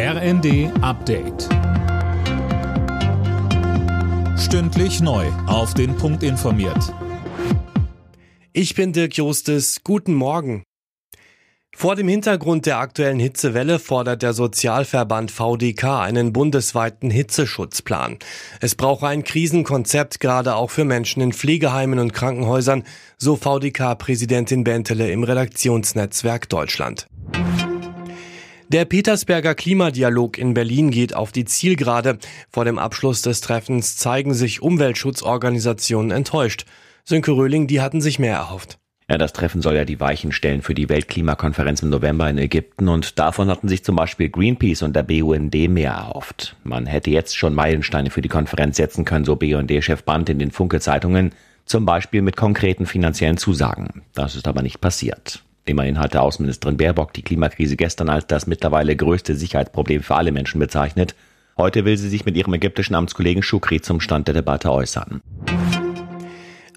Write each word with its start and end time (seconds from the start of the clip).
RND 0.00 0.70
Update. 0.80 1.48
Stündlich 4.38 5.00
neu. 5.00 5.26
Auf 5.48 5.74
den 5.74 5.96
Punkt 5.96 6.22
informiert. 6.22 6.94
Ich 8.52 8.76
bin 8.76 8.92
Dirk 8.92 9.16
Jostes. 9.16 9.80
Guten 9.82 10.14
Morgen. 10.14 10.62
Vor 11.74 11.96
dem 11.96 12.06
Hintergrund 12.06 12.66
der 12.66 12.78
aktuellen 12.78 13.18
Hitzewelle 13.18 13.80
fordert 13.80 14.22
der 14.22 14.34
Sozialverband 14.34 15.32
VDK 15.32 15.98
einen 16.02 16.32
bundesweiten 16.32 17.10
Hitzeschutzplan. 17.10 18.18
Es 18.60 18.76
brauche 18.76 19.08
ein 19.08 19.24
Krisenkonzept, 19.24 20.20
gerade 20.20 20.54
auch 20.54 20.70
für 20.70 20.84
Menschen 20.84 21.22
in 21.22 21.32
Pflegeheimen 21.32 21.98
und 21.98 22.12
Krankenhäusern, 22.12 22.84
so 23.16 23.34
VDK-Präsidentin 23.34 24.62
Bentele 24.62 25.10
im 25.10 25.24
Redaktionsnetzwerk 25.24 26.48
Deutschland. 26.48 27.08
Der 28.70 28.84
Petersberger 28.84 29.54
Klimadialog 29.54 30.36
in 30.36 30.52
Berlin 30.52 30.90
geht 30.90 31.16
auf 31.16 31.32
die 31.32 31.46
Zielgerade. 31.46 32.18
Vor 32.50 32.66
dem 32.66 32.78
Abschluss 32.78 33.22
des 33.22 33.40
Treffens 33.40 33.96
zeigen 33.96 34.34
sich 34.34 34.60
Umweltschutzorganisationen 34.60 36.10
enttäuscht. 36.10 36.66
Sönke 37.02 37.30
Röhling, 37.30 37.66
die 37.66 37.80
hatten 37.80 38.02
sich 38.02 38.18
mehr 38.18 38.34
erhofft. 38.34 38.78
Ja, 39.08 39.16
das 39.16 39.32
Treffen 39.32 39.62
soll 39.62 39.74
ja 39.74 39.86
die 39.86 40.00
Weichen 40.00 40.32
stellen 40.32 40.60
für 40.60 40.74
die 40.74 40.90
Weltklimakonferenz 40.90 41.80
im 41.80 41.88
November 41.88 42.28
in 42.28 42.36
Ägypten 42.36 42.88
und 42.88 43.18
davon 43.18 43.48
hatten 43.48 43.68
sich 43.68 43.84
zum 43.84 43.96
Beispiel 43.96 44.28
Greenpeace 44.28 44.82
und 44.82 44.94
der 44.94 45.02
BUND 45.02 45.54
mehr 45.70 45.92
erhofft. 45.92 46.54
Man 46.62 46.84
hätte 46.84 47.08
jetzt 47.08 47.38
schon 47.38 47.54
Meilensteine 47.54 48.10
für 48.10 48.20
die 48.20 48.28
Konferenz 48.28 48.76
setzen 48.76 49.06
können, 49.06 49.24
so 49.24 49.36
BUND-Chef 49.36 50.04
Brandt 50.04 50.28
in 50.28 50.38
den 50.38 50.50
Funke-Zeitungen, 50.50 51.32
zum 51.64 51.86
Beispiel 51.86 52.20
mit 52.20 52.36
konkreten 52.36 52.84
finanziellen 52.84 53.38
Zusagen. 53.38 54.02
Das 54.12 54.36
ist 54.36 54.46
aber 54.46 54.60
nicht 54.60 54.82
passiert. 54.82 55.42
Immerhin 55.68 55.98
hatte 55.98 56.22
Außenministerin 56.22 56.78
Baerbock 56.78 57.12
die 57.12 57.22
Klimakrise 57.22 57.76
gestern 57.76 58.08
als 58.08 58.26
das 58.26 58.46
mittlerweile 58.46 58.96
größte 58.96 59.34
Sicherheitsproblem 59.34 60.02
für 60.02 60.16
alle 60.16 60.32
Menschen 60.32 60.58
bezeichnet. 60.58 61.14
Heute 61.58 61.84
will 61.84 61.98
sie 61.98 62.08
sich 62.08 62.24
mit 62.24 62.36
ihrem 62.36 62.54
ägyptischen 62.54 62.94
Amtskollegen 62.94 63.42
Shukri 63.42 63.80
zum 63.80 64.00
Stand 64.00 64.28
der 64.28 64.34
Debatte 64.34 64.72
äußern. 64.72 65.20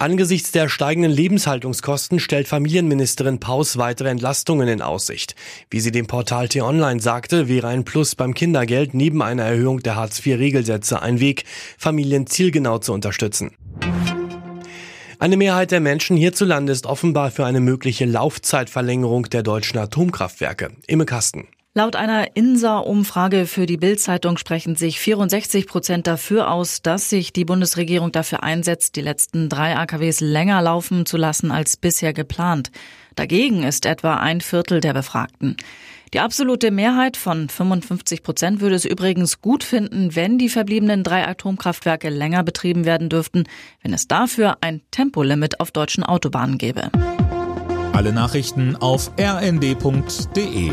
Angesichts 0.00 0.52
der 0.52 0.68
steigenden 0.68 1.10
Lebenshaltungskosten 1.10 2.20
stellt 2.20 2.46
Familienministerin 2.46 3.40
Paus 3.40 3.78
weitere 3.78 4.08
Entlastungen 4.08 4.68
in 4.68 4.80
Aussicht. 4.80 5.34
Wie 5.70 5.80
sie 5.80 5.90
dem 5.90 6.06
Portal 6.06 6.48
T-Online 6.48 7.00
sagte, 7.00 7.48
wäre 7.48 7.66
ein 7.66 7.84
Plus 7.84 8.14
beim 8.14 8.32
Kindergeld 8.32 8.94
neben 8.94 9.22
einer 9.22 9.42
Erhöhung 9.42 9.80
der 9.80 9.96
Hartz-IV-Regelsätze 9.96 11.02
ein 11.02 11.18
Weg, 11.18 11.44
Familien 11.76 12.28
zielgenau 12.28 12.78
zu 12.78 12.92
unterstützen. 12.92 13.50
Eine 15.20 15.36
Mehrheit 15.36 15.72
der 15.72 15.80
Menschen 15.80 16.16
hierzulande 16.16 16.72
ist 16.72 16.86
offenbar 16.86 17.32
für 17.32 17.44
eine 17.44 17.60
mögliche 17.60 18.04
Laufzeitverlängerung 18.04 19.24
der 19.24 19.42
deutschen 19.42 19.78
Atomkraftwerke. 19.78 20.70
Imme 20.86 21.06
Kasten. 21.06 21.48
Laut 21.74 21.96
einer 21.96 22.36
INSA-Umfrage 22.36 23.46
für 23.46 23.66
die 23.66 23.76
Bild-Zeitung 23.76 24.36
sprechen 24.38 24.76
sich 24.76 25.00
64 25.00 25.66
Prozent 25.66 26.06
dafür 26.06 26.52
aus, 26.52 26.82
dass 26.82 27.10
sich 27.10 27.32
die 27.32 27.44
Bundesregierung 27.44 28.12
dafür 28.12 28.44
einsetzt, 28.44 28.94
die 28.94 29.00
letzten 29.00 29.48
drei 29.48 29.76
AKWs 29.76 30.20
länger 30.20 30.62
laufen 30.62 31.04
zu 31.04 31.16
lassen 31.16 31.50
als 31.50 31.76
bisher 31.76 32.12
geplant. 32.12 32.70
Dagegen 33.16 33.64
ist 33.64 33.86
etwa 33.86 34.14
ein 34.14 34.40
Viertel 34.40 34.80
der 34.80 34.92
Befragten. 34.92 35.56
Die 36.14 36.20
absolute 36.20 36.70
Mehrheit 36.70 37.16
von 37.16 37.48
55 37.48 38.22
Prozent 38.22 38.60
würde 38.60 38.76
es 38.76 38.86
übrigens 38.86 39.42
gut 39.42 39.62
finden, 39.62 40.16
wenn 40.16 40.38
die 40.38 40.48
verbliebenen 40.48 41.04
drei 41.04 41.26
Atomkraftwerke 41.26 42.08
länger 42.08 42.42
betrieben 42.44 42.86
werden 42.86 43.08
dürften, 43.10 43.44
wenn 43.82 43.92
es 43.92 44.08
dafür 44.08 44.58
ein 44.62 44.80
Tempolimit 44.90 45.60
auf 45.60 45.70
deutschen 45.70 46.04
Autobahnen 46.04 46.56
gäbe. 46.56 46.90
Alle 47.92 48.12
Nachrichten 48.12 48.76
auf 48.76 49.10
rnd.de 49.18 50.72